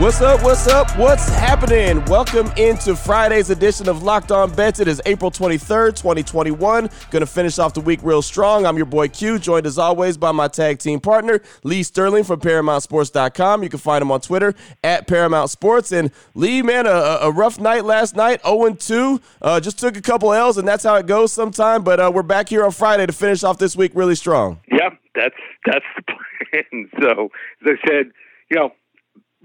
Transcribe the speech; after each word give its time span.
What's 0.00 0.22
up? 0.22 0.42
What's 0.42 0.66
up? 0.66 0.90
What's 0.96 1.28
happening? 1.28 2.02
Welcome 2.06 2.50
into 2.56 2.96
Friday's 2.96 3.50
edition 3.50 3.86
of 3.86 4.02
Locked 4.02 4.32
On 4.32 4.50
Bets. 4.50 4.80
It 4.80 4.88
is 4.88 5.02
April 5.04 5.30
23rd, 5.30 5.94
2021. 5.94 6.88
Going 7.10 7.20
to 7.20 7.26
finish 7.26 7.58
off 7.58 7.74
the 7.74 7.82
week 7.82 8.00
real 8.02 8.22
strong. 8.22 8.64
I'm 8.64 8.78
your 8.78 8.86
boy 8.86 9.08
Q, 9.08 9.38
joined 9.38 9.66
as 9.66 9.76
always 9.76 10.16
by 10.16 10.32
my 10.32 10.48
tag 10.48 10.78
team 10.78 11.00
partner, 11.00 11.42
Lee 11.64 11.82
Sterling 11.82 12.24
from 12.24 12.40
ParamountSports.com. 12.40 13.62
You 13.62 13.68
can 13.68 13.78
find 13.78 14.00
him 14.00 14.10
on 14.10 14.22
Twitter 14.22 14.54
at 14.82 15.06
Paramount 15.06 15.50
Sports. 15.50 15.92
And 15.92 16.10
Lee, 16.34 16.62
man, 16.62 16.86
a, 16.86 17.18
a 17.20 17.30
rough 17.30 17.60
night 17.60 17.84
last 17.84 18.16
night, 18.16 18.40
0 18.42 18.72
2. 18.72 19.20
Uh, 19.42 19.60
just 19.60 19.78
took 19.78 19.98
a 19.98 20.02
couple 20.02 20.32
L's, 20.32 20.56
and 20.56 20.66
that's 20.66 20.82
how 20.82 20.94
it 20.94 21.06
goes 21.06 21.30
sometime. 21.30 21.84
But 21.84 22.00
uh, 22.00 22.10
we're 22.12 22.22
back 22.22 22.48
here 22.48 22.64
on 22.64 22.70
Friday 22.70 23.04
to 23.04 23.12
finish 23.12 23.44
off 23.44 23.58
this 23.58 23.76
week 23.76 23.92
really 23.94 24.14
strong. 24.14 24.60
Yep, 24.72 24.98
that's 25.14 25.34
that's 25.66 25.84
the 25.94 26.02
plan. 26.50 26.90
So, 27.02 27.28
as 27.66 27.76
I 27.76 27.86
said, 27.86 28.12
you 28.50 28.56
know, 28.56 28.72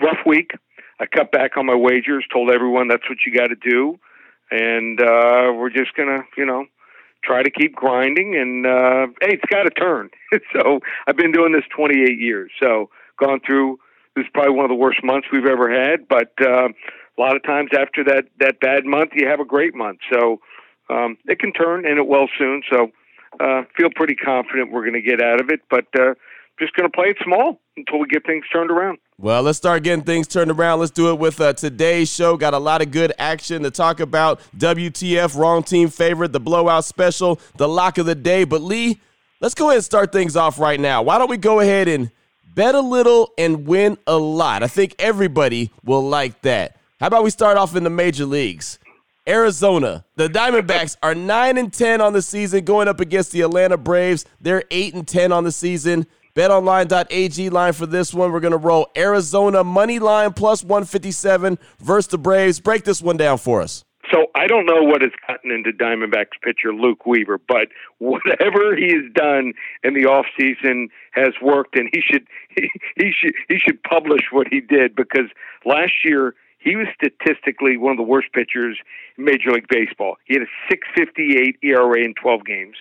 rough 0.01 0.19
week. 0.25 0.51
I 0.99 1.05
cut 1.05 1.31
back 1.31 1.57
on 1.57 1.65
my 1.65 1.75
wagers, 1.75 2.25
told 2.31 2.49
everyone 2.49 2.87
that's 2.87 3.07
what 3.09 3.19
you 3.25 3.33
got 3.33 3.47
to 3.47 3.55
do, 3.55 3.99
and 4.49 4.99
uh, 4.99 5.51
we're 5.53 5.69
just 5.69 5.93
gonna, 5.95 6.23
you 6.37 6.45
know, 6.45 6.65
try 7.23 7.43
to 7.43 7.51
keep 7.51 7.75
grinding. 7.75 8.35
And 8.35 8.65
uh, 8.65 9.07
hey, 9.21 9.33
it's 9.33 9.51
got 9.51 9.63
to 9.63 9.69
turn. 9.71 10.09
so 10.53 10.79
I've 11.07 11.17
been 11.17 11.31
doing 11.31 11.51
this 11.51 11.65
28 11.75 12.19
years, 12.19 12.51
so 12.61 12.89
gone 13.19 13.39
through. 13.45 13.79
This 14.15 14.23
is 14.23 14.31
probably 14.33 14.53
one 14.53 14.63
of 14.63 14.69
the 14.69 14.75
worst 14.75 15.03
months 15.03 15.27
we've 15.31 15.45
ever 15.45 15.69
had, 15.69 16.07
but 16.07 16.31
uh, 16.39 16.69
a 16.69 17.19
lot 17.19 17.35
of 17.35 17.43
times 17.43 17.71
after 17.77 18.03
that 18.05 18.25
that 18.39 18.59
bad 18.61 18.85
month, 18.85 19.11
you 19.13 19.27
have 19.27 19.41
a 19.41 19.45
great 19.45 19.75
month. 19.75 19.99
So 20.11 20.39
um, 20.89 21.17
it 21.25 21.39
can 21.39 21.51
turn, 21.51 21.85
and 21.85 21.97
it 21.97 22.07
will 22.07 22.27
soon. 22.37 22.61
So 22.71 22.91
uh, 23.41 23.63
feel 23.75 23.89
pretty 23.93 24.15
confident 24.15 24.71
we're 24.71 24.89
going 24.89 24.93
to 24.93 25.01
get 25.01 25.21
out 25.21 25.41
of 25.41 25.49
it, 25.49 25.61
but. 25.69 25.85
Uh, 25.97 26.13
just 26.57 26.73
going 26.73 26.89
to 26.89 26.95
play 26.95 27.07
it 27.07 27.17
small 27.21 27.59
until 27.77 27.99
we 27.99 28.07
get 28.07 28.25
things 28.25 28.45
turned 28.51 28.71
around. 28.71 28.97
Well, 29.17 29.43
let's 29.43 29.57
start 29.57 29.83
getting 29.83 30.03
things 30.03 30.27
turned 30.27 30.51
around. 30.51 30.79
Let's 30.79 30.91
do 30.91 31.09
it 31.11 31.19
with 31.19 31.39
uh, 31.39 31.53
today's 31.53 32.11
show. 32.11 32.37
Got 32.37 32.53
a 32.53 32.59
lot 32.59 32.81
of 32.81 32.91
good 32.91 33.13
action 33.17 33.63
to 33.63 33.71
talk 33.71 33.99
about. 33.99 34.41
WTF, 34.57 35.37
wrong 35.37 35.63
team 35.63 35.89
favorite, 35.89 36.31
the 36.31 36.39
blowout 36.39 36.85
special, 36.85 37.39
the 37.57 37.67
lock 37.67 37.97
of 37.97 38.05
the 38.05 38.15
day. 38.15 38.43
But 38.43 38.61
Lee, 38.61 38.99
let's 39.41 39.55
go 39.55 39.67
ahead 39.67 39.77
and 39.77 39.85
start 39.85 40.11
things 40.11 40.35
off 40.35 40.59
right 40.59 40.79
now. 40.79 41.01
Why 41.01 41.17
don't 41.17 41.29
we 41.29 41.37
go 41.37 41.59
ahead 41.59 41.87
and 41.87 42.11
bet 42.53 42.75
a 42.75 42.81
little 42.81 43.31
and 43.37 43.65
win 43.65 43.97
a 44.07 44.17
lot? 44.17 44.63
I 44.63 44.67
think 44.67 44.95
everybody 44.99 45.71
will 45.83 46.07
like 46.07 46.41
that. 46.41 46.77
How 46.99 47.07
about 47.07 47.23
we 47.23 47.29
start 47.29 47.57
off 47.57 47.75
in 47.75 47.83
the 47.83 47.89
major 47.89 48.25
leagues? 48.25 48.79
Arizona, 49.27 50.05
the 50.15 50.27
Diamondbacks 50.27 50.97
are 51.01 51.15
9 51.15 51.57
and 51.57 51.73
10 51.73 51.99
on 51.99 52.13
the 52.13 52.21
season 52.21 52.63
going 52.63 52.87
up 52.87 52.99
against 52.99 53.31
the 53.31 53.41
Atlanta 53.41 53.75
Braves. 53.75 54.23
They're 54.39 54.63
8 54.69 54.93
and 54.93 55.07
10 55.07 55.31
on 55.31 55.43
the 55.43 55.51
season. 55.51 56.05
BetOnline.ag 56.35 57.49
line 57.49 57.73
for 57.73 57.87
this 57.87 58.13
one. 58.13 58.31
We're 58.31 58.39
going 58.39 58.51
to 58.51 58.57
roll 58.57 58.87
Arizona 58.95 59.63
money 59.63 59.97
line 59.97 60.33
plus 60.33 60.63
157 60.63 61.57
versus 61.79 62.07
the 62.07 62.17
Braves. 62.19 62.59
Break 62.59 62.83
this 62.83 63.01
one 63.01 63.17
down 63.17 63.39
for 63.39 63.61
us. 63.61 63.83
So 64.11 64.27
I 64.35 64.45
don't 64.45 64.67
know 64.67 64.83
what 64.83 65.01
has 65.01 65.11
gotten 65.27 65.49
into 65.49 65.71
Diamondbacks 65.71 66.39
pitcher 66.43 66.71
Luke 66.71 67.07
Weaver, 67.07 67.39
but 67.47 67.69
whatever 67.97 68.75
he 68.75 68.93
has 68.93 69.11
done 69.13 69.53
in 69.83 69.95
the 69.95 70.05
off 70.05 70.27
season 70.37 70.89
has 71.13 71.33
worked, 71.41 71.75
and 71.75 71.89
he 71.91 72.01
should 72.01 72.27
he, 72.55 72.69
he 72.95 73.11
should 73.11 73.33
he 73.49 73.57
should 73.57 73.81
publish 73.81 74.21
what 74.31 74.47
he 74.51 74.61
did 74.61 74.95
because 74.95 75.29
last 75.65 75.93
year 76.03 76.35
he 76.65 76.75
was 76.75 76.87
statistically 76.95 77.77
one 77.77 77.91
of 77.91 77.97
the 77.97 78.03
worst 78.03 78.33
pitchers 78.33 78.77
in 79.17 79.23
Major 79.23 79.51
League 79.51 79.67
Baseball. 79.69 80.17
He 80.25 80.33
had 80.33 80.43
a 80.43 80.73
6.58 80.73 81.57
ERA 81.61 82.03
in 82.03 82.15
12 82.15 82.43
games. 82.43 82.75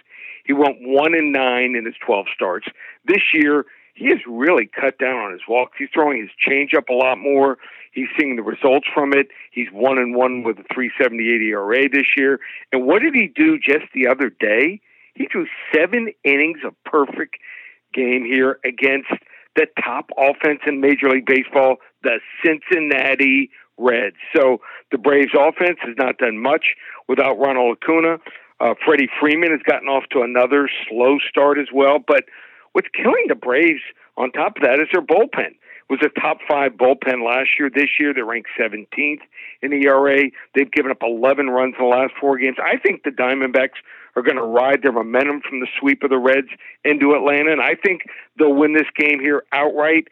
He 0.44 0.54
went 0.54 0.78
one 0.80 1.14
and 1.14 1.32
nine 1.32 1.76
in 1.76 1.84
his 1.84 1.94
12 2.04 2.26
starts. 2.34 2.66
This 3.04 3.22
year, 3.34 3.66
he 3.92 4.06
has 4.06 4.18
really 4.26 4.66
cut 4.66 4.98
down 4.98 5.16
on 5.16 5.32
his 5.32 5.42
walks. 5.46 5.74
He's 5.78 5.90
throwing 5.92 6.18
his 6.18 6.30
changeup 6.48 6.88
a 6.88 6.94
lot 6.94 7.18
more. 7.18 7.58
He's 7.92 8.08
seeing 8.18 8.36
the 8.36 8.42
results 8.42 8.88
from 8.92 9.12
it. 9.12 9.28
He's 9.52 9.68
one 9.70 9.98
and 9.98 10.16
one 10.16 10.42
with 10.42 10.58
a 10.58 10.64
378 10.74 11.42
ERA 11.42 11.88
this 11.88 12.16
year. 12.16 12.40
And 12.72 12.86
what 12.86 13.02
did 13.02 13.14
he 13.14 13.28
do 13.28 13.58
just 13.58 13.84
the 13.92 14.08
other 14.08 14.30
day? 14.30 14.80
He 15.14 15.28
threw 15.30 15.46
seven 15.74 16.10
innings 16.24 16.58
of 16.64 16.74
perfect 16.84 17.36
game 17.92 18.24
here 18.24 18.58
against 18.64 19.12
the 19.56 19.66
top 19.84 20.10
offense 20.18 20.60
in 20.66 20.80
Major 20.80 21.08
League 21.10 21.26
Baseball, 21.26 21.76
the 22.02 22.18
Cincinnati 22.44 23.50
Reds. 23.78 24.16
So 24.34 24.60
the 24.92 24.98
Braves 24.98 25.32
offense 25.38 25.78
has 25.82 25.94
not 25.96 26.18
done 26.18 26.38
much 26.38 26.74
without 27.08 27.38
Ronald 27.38 27.78
Acuna. 27.82 28.18
Uh, 28.60 28.74
Freddie 28.84 29.08
Freeman 29.20 29.50
has 29.50 29.60
gotten 29.62 29.88
off 29.88 30.04
to 30.12 30.22
another 30.22 30.68
slow 30.88 31.18
start 31.28 31.58
as 31.58 31.68
well. 31.72 31.98
But 31.98 32.24
what's 32.72 32.88
killing 32.94 33.26
the 33.28 33.34
Braves 33.34 33.82
on 34.16 34.30
top 34.32 34.56
of 34.56 34.62
that 34.62 34.80
is 34.80 34.88
their 34.92 35.02
bullpen. 35.02 35.56
It 35.90 35.90
was 35.90 36.00
a 36.02 36.20
top 36.20 36.38
five 36.48 36.72
bullpen 36.72 37.24
last 37.26 37.50
year. 37.58 37.68
This 37.68 37.90
year, 37.98 38.14
they're 38.14 38.24
ranked 38.24 38.48
17th 38.58 39.20
in 39.60 39.70
the 39.70 39.86
ERA. 39.86 40.30
They've 40.54 40.70
given 40.70 40.90
up 40.90 41.02
11 41.02 41.48
runs 41.50 41.74
in 41.78 41.84
the 41.84 41.90
last 41.90 42.14
four 42.18 42.38
games. 42.38 42.56
I 42.64 42.78
think 42.78 43.02
the 43.02 43.10
Diamondbacks 43.10 43.82
are 44.16 44.22
going 44.22 44.36
to 44.36 44.42
ride 44.42 44.82
their 44.82 44.92
momentum 44.92 45.42
from 45.46 45.60
the 45.60 45.66
sweep 45.78 46.02
of 46.02 46.10
the 46.10 46.18
Reds 46.18 46.48
into 46.84 47.14
Atlanta, 47.14 47.52
and 47.52 47.60
I 47.60 47.74
think 47.74 48.02
they'll 48.38 48.54
win 48.54 48.72
this 48.72 48.86
game 48.96 49.20
here 49.20 49.44
outright. 49.52 50.08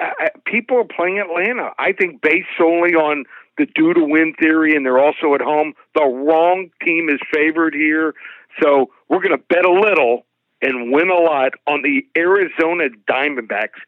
Uh, 0.00 0.28
people 0.44 0.78
are 0.78 0.84
playing 0.84 1.18
Atlanta. 1.18 1.70
I 1.78 1.92
think 1.92 2.22
based 2.22 2.48
solely 2.58 2.94
on 2.94 3.24
the 3.56 3.66
due 3.66 3.94
to 3.94 4.04
win 4.04 4.34
theory, 4.40 4.74
and 4.74 4.84
they're 4.84 4.98
also 4.98 5.34
at 5.34 5.40
home. 5.40 5.74
The 5.94 6.04
wrong 6.04 6.70
team 6.84 7.08
is 7.08 7.20
favored 7.32 7.74
here. 7.74 8.14
So 8.62 8.90
we're 9.08 9.20
going 9.20 9.36
to 9.36 9.44
bet 9.48 9.64
a 9.64 9.72
little 9.72 10.26
and 10.62 10.92
win 10.92 11.10
a 11.10 11.14
lot 11.14 11.52
on 11.66 11.82
the 11.82 12.06
Arizona 12.16 12.88
Diamondbacks 13.08 13.80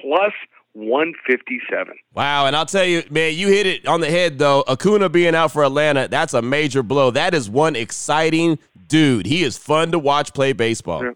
plus 0.00 0.32
157. 0.72 1.94
Wow, 2.14 2.46
and 2.46 2.56
I'll 2.56 2.66
tell 2.66 2.84
you, 2.84 3.04
man, 3.10 3.34
you 3.34 3.48
hit 3.48 3.66
it 3.66 3.86
on 3.86 4.00
the 4.00 4.10
head 4.10 4.38
though. 4.38 4.64
Acuna 4.66 5.08
being 5.08 5.34
out 5.34 5.52
for 5.52 5.64
Atlanta, 5.64 6.08
that's 6.08 6.34
a 6.34 6.42
major 6.42 6.82
blow. 6.82 7.10
That 7.10 7.32
is 7.32 7.48
one 7.48 7.76
exciting 7.76 8.58
dude. 8.88 9.26
He 9.26 9.44
is 9.44 9.56
fun 9.56 9.92
to 9.92 9.98
watch 9.98 10.34
play 10.34 10.52
baseball. 10.52 11.04
Yeah. 11.04 11.10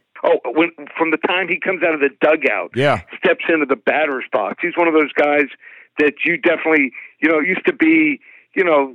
From 0.99 1.11
the 1.11 1.17
time 1.17 1.49
he 1.49 1.59
comes 1.59 1.83
out 1.83 1.95
of 1.95 2.01
the 2.01 2.11
dugout, 2.21 2.73
yeah, 2.75 3.03
steps 3.23 3.45
into 3.49 3.67
the 3.67 3.77
batter's 3.77 4.25
box. 4.33 4.57
He's 4.61 4.77
one 4.77 4.89
of 4.89 4.95
those 4.95 5.13
guys 5.13 5.47
that 5.99 6.15
you 6.25 6.37
definitely, 6.37 6.93
you 7.21 7.29
know, 7.29 7.41
used 7.41 7.65
to 7.67 7.73
be, 7.73 8.21
you 8.55 8.65
know, 8.65 8.95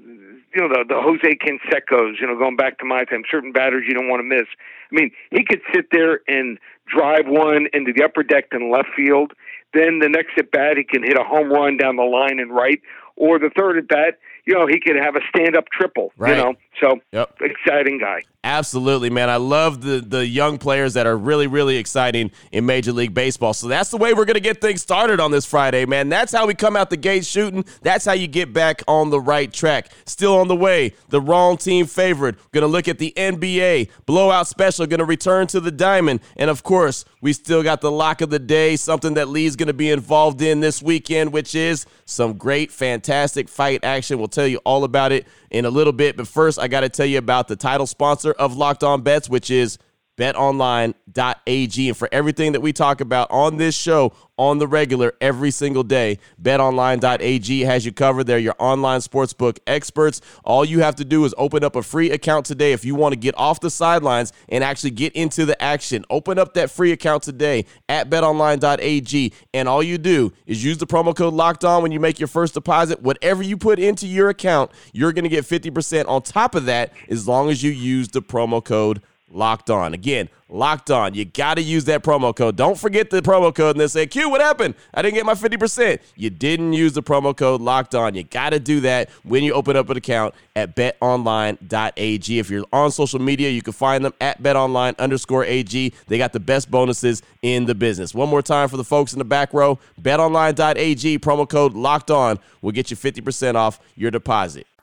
you 0.54 0.62
know 0.62 0.68
the 0.68 0.86
the 0.88 1.02
Jose 1.02 1.38
Cansecos, 1.40 2.20
you 2.20 2.28
know, 2.28 2.38
going 2.38 2.56
back 2.56 2.80
to 2.80 2.86
my 2.86 3.06
time, 3.06 3.24
certain 3.30 3.52
batters 3.52 3.86
you 3.88 3.94
don't 3.94 4.10
want 4.10 4.20
to 4.20 4.28
miss. 4.28 4.48
I 4.92 4.96
mean, 4.96 5.12
he 5.32 5.44
could 5.44 5.62
sit 5.74 5.88
there 5.92 6.22
and 6.28 6.60
drive 6.86 7.26
one 7.26 7.68
into 7.74 7.94
the 7.94 8.04
upper 8.04 8.24
deck 8.24 8.46
in 8.52 8.72
left 8.72 8.90
field. 8.96 9.34
Then 9.74 10.00
the 10.00 10.10
next 10.10 10.38
at 10.38 10.52
bat, 10.52 10.78
he 10.78 10.84
can 10.84 11.04
hit 11.04 11.18
a 11.18 11.24
home 11.24 11.52
run 11.52 11.78
down 11.78 11.96
the 11.96 12.04
line 12.04 12.40
and 12.40 12.54
right, 12.54 12.80
or 13.16 13.40
the 13.40 13.50
third 13.56 13.78
at 13.78 13.88
bat, 13.88 14.20
you 14.46 14.54
know, 14.54 14.68
he 14.68 14.80
could 14.80 14.96
have 14.96 15.16
a 15.16 15.22
stand 15.30 15.56
up 15.56 15.66
triple. 15.72 16.12
Right. 16.18 16.38
You 16.38 16.44
know, 16.44 16.54
so 16.80 17.00
yep. 17.12 17.36
exciting 17.42 18.00
guy. 18.00 18.22
Absolutely, 18.46 19.10
man. 19.10 19.30
I 19.30 19.38
love 19.38 19.82
the 19.82 20.02
the 20.02 20.28
young 20.28 20.58
players 20.58 20.96
that 20.96 21.08
are 21.08 21.16
really, 21.16 21.48
really 21.48 21.78
exciting 21.78 22.30
in 22.52 22.66
Major 22.66 22.92
League 22.92 23.14
Baseball. 23.14 23.54
So 23.54 23.70
that's 23.70 23.90
the 23.90 23.96
way 23.96 24.14
we're 24.14 24.26
gonna 24.26 24.42
get 24.42 24.60
things 24.60 24.82
started 24.82 25.22
on 25.22 25.32
this 25.32 25.46
Friday, 25.46 25.86
man. 25.86 26.10
That's 26.10 26.34
how 26.34 26.46
we 26.46 26.54
come 26.54 26.76
out 26.76 26.90
the 26.90 26.98
gate 26.98 27.26
shooting. 27.26 27.64
That's 27.84 28.04
how 28.04 28.12
you 28.12 28.28
get 28.28 28.52
back 28.52 28.84
on 28.86 29.12
the 29.12 29.20
right 29.20 29.52
track. 29.52 29.92
Still 30.06 30.38
on 30.38 30.50
the 30.50 30.58
way. 30.58 30.94
The 31.08 31.22
wrong 31.22 31.56
team 31.56 31.86
favorite. 31.86 32.36
Gonna 32.52 32.68
look 32.68 32.90
at 32.90 32.98
the 32.98 33.14
NBA 33.16 33.90
blowout 34.06 34.48
special. 34.48 34.86
Gonna 34.88 35.06
return 35.06 35.48
to 35.48 35.62
the 35.62 35.72
diamond, 35.72 36.20
and 36.36 36.50
of 36.50 36.64
course, 36.64 37.06
we 37.22 37.32
still 37.32 37.64
got 37.64 37.80
the 37.80 37.92
lock 37.92 38.20
of 38.20 38.30
the 38.30 38.40
day. 38.40 38.76
Something 38.76 39.14
that 39.14 39.30
Lee's 39.30 39.56
gonna 39.56 39.72
be 39.72 39.90
involved 39.90 40.42
in 40.42 40.60
this 40.60 40.84
weekend, 40.84 41.32
which 41.32 41.56
is 41.56 41.86
some 42.04 42.34
great, 42.34 42.74
fantastic 42.74 43.48
fight 43.48 43.86
action. 43.86 44.18
We'll 44.18 44.28
tell 44.28 44.48
you 44.48 44.60
all 44.66 44.84
about 44.84 45.14
it 45.14 45.26
in 45.50 45.64
a 45.64 45.70
little 45.70 45.94
bit. 45.94 46.18
But 46.18 46.28
first, 46.28 46.60
I 46.64 46.70
got 46.70 46.80
to 46.80 46.88
tell 46.88 47.06
you 47.06 47.18
about 47.18 47.50
the 47.50 47.58
title 47.58 47.86
sponsor 47.86 48.32
of 48.32 48.56
Locked 48.56 48.86
On 48.86 49.02
Bets, 49.02 49.28
which 49.28 49.52
is 49.52 49.78
betonline.ag. 50.18 51.88
And 51.88 51.98
for 51.98 52.10
everything 52.12 52.52
that 52.54 52.62
we 52.62 52.74
talk 52.74 53.02
about 53.02 53.30
on 53.32 53.58
this 53.58 53.76
show 53.76 54.14
on 54.38 54.58
the 54.58 54.68
regular 54.68 55.14
every 55.22 55.52
single 55.52 55.84
day, 55.84 56.18
betonline.ag 56.42 57.62
has 57.62 57.86
you 57.86 57.92
covered. 57.92 58.26
They're 58.26 58.40
your 58.40 58.56
online 58.60 59.00
sportsbook 59.02 59.60
experts. 59.68 60.22
All 60.44 60.66
you 60.66 60.82
have 60.82 60.96
to 60.96 61.06
do 61.06 61.26
is 61.26 61.34
open 61.38 61.64
up 61.64 61.76
a 61.76 61.84
free 61.84 62.12
account 62.12 62.46
today 62.46 62.74
if 62.74 62.84
you 62.84 62.96
want 62.96 63.14
to 63.14 63.20
get 63.20 63.38
off 63.38 63.60
the 63.60 63.70
sidelines 63.70 64.34
and 64.50 64.64
actually 64.64 64.92
get 64.92 65.14
into 65.14 65.46
the 65.46 65.62
action. 65.62 66.04
Open 66.10 66.40
up 66.40 66.54
that 66.56 66.72
free 66.72 66.92
account 66.92 67.24
today 67.24 67.66
at 67.90 68.10
betonline.ag. 68.10 69.34
And 69.54 69.68
all 69.68 69.84
you 69.84 69.98
do 69.98 70.34
is 70.46 70.64
use 70.64 70.78
the 70.78 70.88
promo 70.88 71.16
code 71.16 71.34
locked 71.34 71.64
on 71.64 71.84
when 71.84 71.92
you 71.92 72.00
make 72.00 72.20
your 72.20 72.28
first 72.28 72.54
deposit. 72.54 73.02
Whatever 73.02 73.44
you 73.44 73.58
put 73.58 73.80
into 73.80 74.08
your 74.08 74.30
account, 74.30 74.72
you're 74.94 75.14
going 75.14 75.24
to 75.24 75.30
get 75.30 75.46
50% 75.46 76.08
on 76.08 76.22
top 76.22 76.56
of 76.56 76.66
that 76.66 76.92
as 77.10 77.28
long 77.28 77.50
as 77.50 77.64
you 77.64 77.72
use 77.72 78.10
the 78.10 78.22
promo 78.22 78.64
code 78.64 79.02
locked 79.34 79.70
on. 79.70 79.94
Again, 79.94 80.30
locked 80.50 80.92
on. 80.92 81.14
You 81.16 81.26
got 81.26 81.56
to 81.56 81.62
use 81.62 81.86
that 81.86 82.04
promo 82.04 82.36
code. 82.36 82.56
Don't 82.56 82.78
forget 82.78 83.10
the 83.10 83.22
promo 83.22 83.54
code 83.54 83.76
and 83.76 83.82
then 83.82 83.90
say, 83.90 84.06
Q, 84.06 84.30
what 84.30 84.40
happened? 84.40 84.76
I 84.94 85.02
didn't 85.02 85.16
get 85.16 85.26
my 85.26 85.34
50%. 85.34 86.00
You 86.16 86.30
didn't 86.30 86.74
use 86.74 86.94
the 86.94 87.04
promo 87.04 87.36
code 87.36 87.62
locked 87.62 87.96
on. 87.96 88.16
You 88.16 88.24
got 88.24 88.52
to 88.52 88.60
do 88.60 88.80
that 88.82 89.10
when 89.24 89.44
you 89.44 89.54
open 89.54 89.76
up 89.76 89.90
an 89.90 89.98
account 89.98 90.36
at 90.56 90.76
betonline.ag. 90.76 92.40
If 92.40 92.50
you're 92.50 92.66
on 92.72 92.92
social 92.92 93.20
media, 93.20 93.50
you 93.50 93.62
can 93.62 93.74
find 93.74 94.06
them 94.06 94.14
at 94.22 94.42
betonline 94.42 94.98
underscore 95.00 95.44
AG. 95.44 95.94
They 96.08 96.18
got 96.18 96.34
the 96.34 96.40
best 96.40 96.70
bonuses 96.70 97.22
in 97.42 97.66
the 97.66 97.76
business. 97.76 98.14
One 98.14 98.30
more 98.30 98.42
time 98.42 98.70
for 98.70 98.78
the 98.78 98.84
folks 98.84 99.14
in 99.14 99.20
the 99.20 99.26
back 99.26 99.54
row 99.54 99.80
betonline.ag, 100.02 101.20
promo 101.20 101.50
code 101.50 101.74
locked 101.74 102.12
on 102.12 102.40
will 102.62 102.72
get 102.72 102.92
you 102.92 102.98
50% 102.98 103.56
off 103.56 103.80
your 103.96 104.12
deposit. 104.12 104.68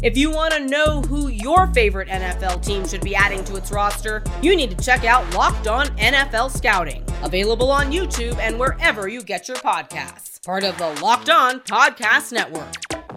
If 0.00 0.16
you 0.16 0.30
want 0.30 0.54
to 0.54 0.60
know 0.64 1.02
who 1.02 1.26
your 1.26 1.66
favorite 1.68 2.06
NFL 2.08 2.64
team 2.64 2.86
should 2.86 3.00
be 3.00 3.16
adding 3.16 3.42
to 3.44 3.56
its 3.56 3.72
roster, 3.72 4.22
you 4.42 4.54
need 4.54 4.70
to 4.70 4.84
check 4.84 5.04
out 5.04 5.34
Locked 5.34 5.66
On 5.66 5.88
NFL 5.96 6.56
Scouting, 6.56 7.04
available 7.22 7.68
on 7.72 7.90
YouTube 7.90 8.38
and 8.38 8.60
wherever 8.60 9.08
you 9.08 9.22
get 9.22 9.48
your 9.48 9.56
podcasts. 9.56 10.44
Part 10.44 10.62
of 10.62 10.78
the 10.78 10.90
Locked 11.02 11.30
On 11.30 11.58
Podcast 11.60 12.30
Network. 12.30 12.72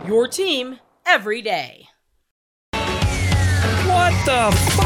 Your 0.08 0.28
team 0.28 0.80
every 1.06 1.44
day. 1.44 1.88
What 2.74 4.14
the 4.26 4.50
f- 4.52 4.78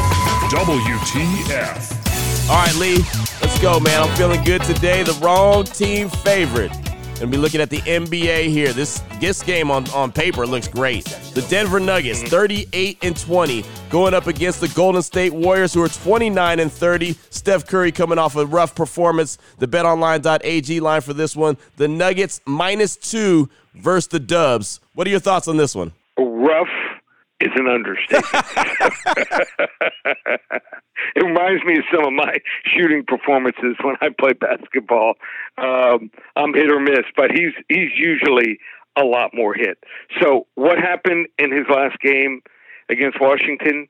WTF. 0.51 2.49
All 2.49 2.57
right, 2.57 2.75
Lee, 2.75 2.97
let's 3.41 3.57
go, 3.61 3.79
man. 3.79 4.03
I'm 4.03 4.13
feeling 4.17 4.43
good 4.43 4.63
today. 4.63 5.03
The 5.03 5.13
wrong 5.21 5.63
team 5.63 6.09
favorite. 6.09 6.71
Gonna 7.15 7.27
be 7.27 7.37
looking 7.37 7.61
at 7.61 7.69
the 7.69 7.79
NBA 7.79 8.49
here. 8.49 8.73
This 8.73 9.01
this 9.21 9.41
game 9.41 9.71
on, 9.71 9.89
on 9.91 10.11
paper 10.11 10.45
looks 10.45 10.67
great. 10.67 11.05
The 11.33 11.45
Denver 11.49 11.79
Nuggets, 11.79 12.19
mm-hmm. 12.19 12.29
38 12.29 12.97
and 13.03 13.17
20, 13.17 13.63
going 13.89 14.13
up 14.13 14.27
against 14.27 14.59
the 14.59 14.67
Golden 14.69 15.01
State 15.01 15.33
Warriors, 15.33 15.73
who 15.73 15.81
are 15.81 15.87
29 15.87 16.59
and 16.59 16.69
30. 16.69 17.15
Steph 17.29 17.67
Curry 17.67 17.93
coming 17.93 18.17
off 18.19 18.35
a 18.35 18.45
rough 18.45 18.75
performance. 18.75 19.37
The 19.59 19.67
BetOnline.ag 19.67 20.81
line 20.81 21.01
for 21.01 21.13
this 21.13 21.37
one: 21.37 21.57
the 21.77 21.87
Nuggets 21.87 22.41
minus 22.45 22.97
two 22.97 23.49
versus 23.75 24.07
the 24.07 24.19
Dubs. 24.19 24.81
What 24.93 25.07
are 25.07 25.09
your 25.09 25.21
thoughts 25.21 25.47
on 25.47 25.55
this 25.55 25.73
one? 25.73 25.93
Rough 26.17 26.67
is 27.39 27.51
an 27.55 27.67
understatement. 27.67 28.25
it 31.15 31.23
reminds 31.23 31.63
me 31.65 31.77
of 31.77 31.83
some 31.93 32.05
of 32.05 32.13
my 32.13 32.37
shooting 32.65 33.03
performances 33.05 33.75
when 33.83 33.95
I 34.01 34.09
play 34.17 34.33
basketball. 34.33 35.13
Um, 35.57 36.11
I'm 36.35 36.53
hit 36.53 36.71
or 36.71 36.79
miss, 36.79 37.05
but 37.15 37.31
he's 37.31 37.53
he's 37.69 37.91
usually 37.97 38.59
a 38.97 39.03
lot 39.03 39.31
more 39.33 39.53
hit. 39.53 39.77
So 40.21 40.47
what 40.55 40.77
happened 40.77 41.27
in 41.37 41.51
his 41.51 41.65
last 41.69 41.99
game 41.99 42.41
against 42.89 43.19
Washington? 43.19 43.87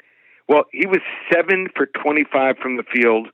Well, 0.48 0.66
he 0.72 0.86
was 0.86 1.00
seven 1.32 1.68
for 1.76 1.88
25 1.88 2.58
from 2.58 2.78
the 2.78 2.84
field 2.84 3.30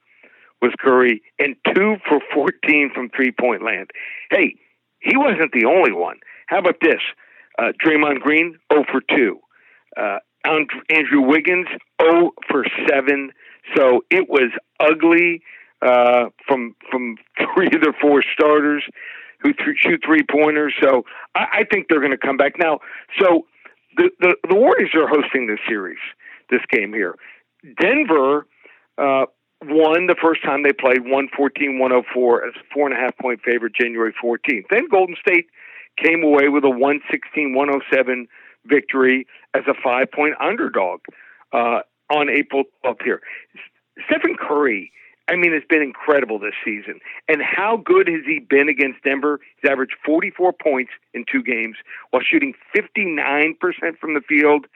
was 0.62 0.74
Curry 0.80 1.22
and 1.40 1.56
two 1.74 1.96
for 2.07 2.19
14 2.34 2.92
from 2.94 3.10
three 3.10 3.31
point 3.31 3.64
land. 3.64 3.90
Hey, 4.30 4.56
he 5.00 5.18
wasn't 5.18 5.52
the 5.54 5.66
only 5.66 5.92
one. 5.92 6.18
How 6.48 6.60
about 6.60 6.78
this? 6.81 7.02
Uh, 7.57 7.72
Draymond 7.84 8.22
Green, 8.22 8.57
0 8.72 8.86
for 8.92 9.02
2. 9.16 9.40
Uh, 9.98 10.18
Andrew 10.44 11.22
Wiggins, 11.22 11.68
0 12.02 12.32
for 12.50 12.66
7. 12.90 13.32
So 13.76 14.04
it 14.10 14.28
was 14.28 14.52
ugly 14.80 15.44
uh, 15.82 16.26
from 16.48 16.76
from 16.90 17.18
three 17.56 17.68
of 17.68 17.82
the 17.82 17.94
four 18.02 18.24
starters 18.34 18.84
who 19.40 19.54
shoot 19.76 20.02
three 20.06 20.24
pointers. 20.30 20.74
So 20.82 21.04
I, 21.36 21.46
I 21.60 21.64
think 21.72 21.88
they're 21.90 22.00
going 22.00 22.12
to 22.12 22.18
come 22.18 22.38
back 22.38 22.54
now. 22.60 22.80
So 23.20 23.46
the, 23.98 24.10
the 24.20 24.36
the 24.48 24.56
Warriors 24.56 24.92
are 24.96 25.08
hosting 25.08 25.48
this 25.48 25.60
series, 25.68 26.00
this 26.50 26.62
game 26.70 26.94
here. 26.94 27.16
Denver 27.80 28.48
uh, 28.98 29.26
won 29.64 30.08
the 30.08 30.16
first 30.22 30.44
time 30.44 30.64
they 30.64 30.74
played, 30.74 31.02
114 31.02 31.80
104 31.80 32.48
as 32.48 32.54
a 32.56 32.74
four 32.74 32.88
and 32.88 32.98
a 32.98 33.00
half 33.00 33.18
point 33.18 33.42
favorite 33.44 33.74
January 33.74 34.14
14th. 34.24 34.66
Then 34.70 34.88
Golden 34.90 35.16
State 35.20 35.48
came 35.98 36.24
away 36.24 36.50
with 36.50 36.64
a 36.64 36.70
116 36.70 37.54
107 37.54 38.28
victory 38.66 39.28
as 39.54 39.63
a 39.68 39.74
five 39.84 40.12
point 40.12 40.36
underdog 40.40 41.02
uh, 41.54 41.81
on 42.12 42.30
April 42.30 42.63
12th 42.86 43.04
here. 43.04 43.22
Stephen 44.08 44.36
Curry, 44.38 44.92
I 45.28 45.36
mean, 45.36 45.54
has 45.54 45.63
been 45.69 45.81
incredible 45.81 46.40
this 46.40 46.54
season. 46.63 47.00
And 47.28 47.42
how 47.42 47.78
good 47.84 48.08
has 48.08 48.22
he 48.25 48.40
been 48.40 48.69
against 48.69 49.04
Denver? 49.04 49.40
He's 49.62 49.69
averaged 49.69 49.96
44 50.06 50.54
points 50.54 50.92
in 51.13 51.25
two 51.31 51.44
games 51.44 51.75
while 52.10 52.22
shooting 52.24 52.54
59% 52.75 53.56
from 54.00 54.13
the 54.13 54.22
field 54.28 54.68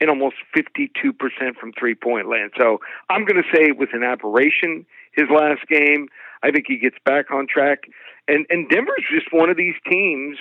and 0.00 0.10
almost 0.10 0.36
52% 0.56 1.54
from 1.60 1.72
three 1.78 1.94
point 1.94 2.28
land. 2.28 2.50
So 2.58 2.78
I'm 3.08 3.24
going 3.24 3.40
to 3.40 3.48
say 3.54 3.64
it 3.66 3.78
was 3.78 3.88
an 3.92 4.02
aberration 4.02 4.84
his 5.12 5.26
last 5.30 5.66
game. 5.68 6.08
I 6.42 6.50
think 6.50 6.64
he 6.66 6.76
gets 6.76 6.96
back 7.04 7.30
on 7.30 7.46
track. 7.46 7.84
And, 8.26 8.46
and 8.50 8.68
Denver's 8.68 9.04
just 9.12 9.32
one 9.32 9.50
of 9.50 9.56
these 9.56 9.74
teams 9.88 10.38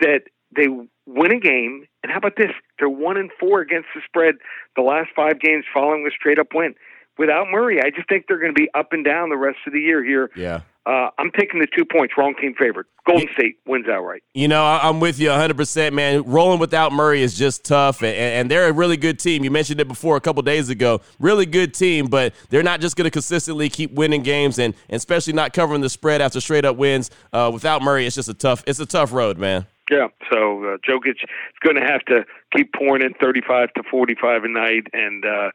that 0.00 0.22
they 0.54 0.66
win 1.06 1.32
a 1.32 1.40
game, 1.40 1.86
and 2.02 2.10
how 2.10 2.18
about 2.18 2.36
this? 2.36 2.50
They're 2.78 2.88
one 2.88 3.16
and 3.16 3.30
four 3.38 3.60
against 3.60 3.88
the 3.94 4.00
spread 4.06 4.36
the 4.76 4.82
last 4.82 5.10
five 5.14 5.40
games 5.40 5.64
following 5.72 6.06
a 6.06 6.10
straight 6.10 6.38
up 6.38 6.48
win. 6.54 6.74
Without 7.18 7.48
Murray, 7.50 7.80
I 7.82 7.90
just 7.90 8.08
think 8.08 8.26
they're 8.28 8.38
going 8.38 8.54
to 8.54 8.58
be 8.58 8.68
up 8.74 8.92
and 8.92 9.04
down 9.04 9.28
the 9.28 9.36
rest 9.36 9.58
of 9.66 9.72
the 9.72 9.80
year 9.80 10.02
here. 10.02 10.30
Yeah. 10.34 10.62
Uh, 10.86 11.10
I'm 11.18 11.30
taking 11.30 11.60
the 11.60 11.66
two 11.66 11.84
points. 11.84 12.14
Wrong 12.16 12.34
team 12.40 12.54
favorite. 12.58 12.86
Golden 13.06 13.28
State 13.34 13.58
wins 13.66 13.86
outright. 13.86 14.22
You 14.32 14.48
know, 14.48 14.64
I'm 14.64 14.98
with 14.98 15.18
you 15.18 15.28
100%, 15.28 15.92
man. 15.92 16.22
Rolling 16.24 16.58
without 16.58 16.92
Murray 16.92 17.22
is 17.22 17.36
just 17.36 17.64
tough, 17.64 18.02
and, 18.02 18.16
and 18.16 18.50
they're 18.50 18.68
a 18.68 18.72
really 18.72 18.96
good 18.96 19.18
team. 19.18 19.44
You 19.44 19.50
mentioned 19.50 19.80
it 19.80 19.88
before 19.88 20.16
a 20.16 20.20
couple 20.20 20.42
days 20.42 20.70
ago. 20.70 21.02
Really 21.18 21.44
good 21.44 21.74
team, 21.74 22.06
but 22.06 22.34
they're 22.48 22.62
not 22.62 22.80
just 22.80 22.96
going 22.96 23.04
to 23.04 23.10
consistently 23.10 23.68
keep 23.68 23.92
winning 23.92 24.22
games, 24.22 24.58
and, 24.58 24.74
and 24.88 24.96
especially 24.96 25.34
not 25.34 25.52
covering 25.52 25.82
the 25.82 25.90
spread 25.90 26.22
after 26.22 26.40
straight 26.40 26.64
up 26.64 26.76
wins. 26.76 27.10
Uh, 27.32 27.50
without 27.52 27.82
Murray, 27.82 28.06
it's 28.06 28.16
just 28.16 28.30
a 28.30 28.34
tough. 28.34 28.64
It's 28.66 28.80
a 28.80 28.86
tough 28.86 29.12
road, 29.12 29.36
man. 29.36 29.66
Yeah, 29.90 30.06
so 30.30 30.64
uh, 30.64 30.76
Jokic 30.88 31.16
is 31.16 31.58
going 31.64 31.76
to 31.76 31.82
have 31.82 32.04
to 32.04 32.24
keep 32.56 32.72
pouring 32.72 33.02
in 33.02 33.12
35 33.14 33.72
to 33.74 33.82
45 33.90 34.44
a 34.44 34.48
night, 34.48 34.86
and 34.92 35.24
uh, 35.24 35.50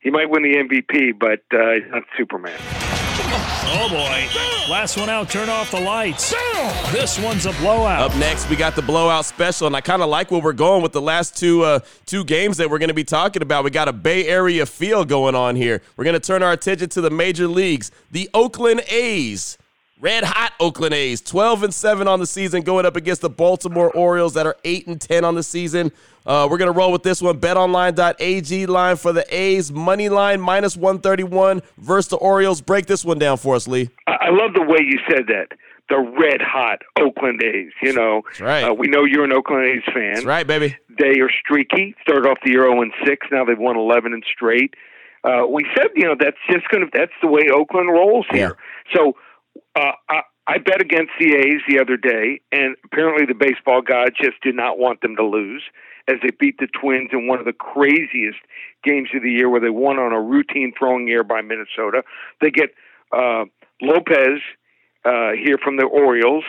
he 0.00 0.10
might 0.10 0.30
win 0.30 0.42
the 0.42 0.54
MVP, 0.54 1.18
but 1.18 1.40
uh, 1.52 1.72
he's 1.74 1.90
not 1.90 2.04
Superman. 2.16 2.58
Oh 3.68 3.88
boy. 3.90 4.72
Last 4.72 4.96
one 4.96 5.10
out, 5.10 5.28
turn 5.28 5.48
off 5.48 5.70
the 5.70 5.80
lights. 5.80 6.34
This 6.90 7.18
one's 7.18 7.44
a 7.44 7.52
blowout. 7.54 8.10
Up 8.10 8.16
next, 8.18 8.48
we 8.48 8.56
got 8.56 8.74
the 8.74 8.82
blowout 8.82 9.24
special, 9.26 9.66
and 9.66 9.76
I 9.76 9.80
kind 9.80 10.00
of 10.02 10.08
like 10.08 10.30
where 10.30 10.40
we're 10.40 10.52
going 10.54 10.82
with 10.82 10.92
the 10.92 11.00
last 11.00 11.36
two 11.36 11.62
uh, 11.62 11.80
two 12.06 12.24
games 12.24 12.56
that 12.56 12.70
we're 12.70 12.78
going 12.78 12.88
to 12.88 12.94
be 12.94 13.04
talking 13.04 13.42
about. 13.42 13.64
We 13.64 13.70
got 13.70 13.88
a 13.88 13.92
Bay 13.92 14.26
Area 14.26 14.64
feel 14.64 15.04
going 15.04 15.34
on 15.34 15.56
here. 15.56 15.82
We're 15.96 16.04
going 16.04 16.14
to 16.14 16.20
turn 16.20 16.42
our 16.42 16.52
attention 16.52 16.88
to 16.90 17.00
the 17.00 17.10
major 17.10 17.46
leagues. 17.46 17.90
The 18.10 18.30
Oakland 18.32 18.82
A's 18.88 19.58
Red 19.98 20.24
hot 20.24 20.52
Oakland 20.60 20.92
A's, 20.92 21.22
12 21.22 21.62
and 21.62 21.74
7 21.74 22.06
on 22.06 22.20
the 22.20 22.26
season, 22.26 22.60
going 22.60 22.84
up 22.84 22.96
against 22.96 23.22
the 23.22 23.30
Baltimore 23.30 23.90
Orioles 23.92 24.34
that 24.34 24.46
are 24.46 24.56
8 24.62 24.86
and 24.88 25.00
10 25.00 25.24
on 25.24 25.34
the 25.34 25.42
season. 25.42 25.90
Uh, 26.26 26.46
we're 26.50 26.58
going 26.58 26.70
to 26.70 26.78
roll 26.78 26.92
with 26.92 27.02
this 27.02 27.22
one. 27.22 27.40
BetOnline.ag 27.40 28.66
line 28.66 28.96
for 28.96 29.14
the 29.14 29.24
A's, 29.34 29.72
money 29.72 30.10
line 30.10 30.38
minus 30.38 30.76
131 30.76 31.62
versus 31.78 32.08
the 32.10 32.16
Orioles. 32.16 32.60
Break 32.60 32.84
this 32.84 33.06
one 33.06 33.18
down 33.18 33.38
for 33.38 33.54
us, 33.54 33.66
Lee. 33.66 33.88
I 34.06 34.28
love 34.28 34.52
the 34.52 34.62
way 34.62 34.80
you 34.80 34.98
said 35.08 35.28
that. 35.28 35.56
The 35.88 35.98
red 35.98 36.42
hot 36.42 36.82
Oakland 37.00 37.42
A's. 37.42 37.72
You 37.80 37.94
know, 37.94 38.22
That's 38.26 38.40
right. 38.40 38.64
Uh, 38.64 38.74
we 38.74 38.88
know 38.88 39.04
you're 39.04 39.24
an 39.24 39.32
Oakland 39.32 39.64
A's 39.64 39.94
fan. 39.94 40.14
That's 40.14 40.26
right, 40.26 40.46
baby. 40.46 40.76
They 40.98 41.20
are 41.20 41.30
streaky. 41.30 41.94
Started 42.02 42.28
off 42.28 42.38
the 42.44 42.50
year 42.50 42.68
0 42.68 42.82
and 42.82 42.92
6. 43.06 43.28
Now 43.32 43.46
they've 43.46 43.58
won 43.58 43.78
11 43.78 44.12
and 44.12 44.24
straight. 44.30 44.74
Uh, 45.24 45.46
we 45.48 45.64
said, 45.74 45.86
you 45.94 46.04
know, 46.04 46.14
that's 46.18 46.36
just 46.50 46.68
going 46.68 46.84
to, 46.84 46.90
that's 46.92 47.12
the 47.22 47.28
way 47.28 47.48
Oakland 47.52 47.88
rolls 47.90 48.26
here. 48.30 48.56
So, 48.94 49.16
uh, 49.76 49.92
I, 50.08 50.20
I 50.46 50.58
bet 50.58 50.80
against 50.80 51.12
the 51.18 51.34
A's 51.34 51.60
the 51.68 51.78
other 51.78 51.96
day, 51.96 52.40
and 52.52 52.76
apparently 52.84 53.26
the 53.26 53.34
baseball 53.34 53.82
gods 53.82 54.16
just 54.20 54.40
did 54.42 54.54
not 54.54 54.78
want 54.78 55.00
them 55.00 55.16
to 55.16 55.24
lose 55.24 55.62
as 56.08 56.16
they 56.22 56.30
beat 56.38 56.58
the 56.58 56.68
Twins 56.68 57.10
in 57.12 57.26
one 57.26 57.40
of 57.40 57.44
the 57.44 57.52
craziest 57.52 58.38
games 58.84 59.08
of 59.14 59.22
the 59.22 59.30
year 59.30 59.48
where 59.48 59.60
they 59.60 59.70
won 59.70 59.98
on 59.98 60.12
a 60.12 60.20
routine 60.20 60.72
throwing 60.78 61.08
error 61.10 61.24
by 61.24 61.42
Minnesota. 61.42 62.02
They 62.40 62.50
get 62.50 62.70
uh, 63.12 63.44
Lopez 63.82 64.40
uh, 65.04 65.32
here 65.32 65.58
from 65.62 65.76
the 65.76 65.84
Orioles, 65.84 66.44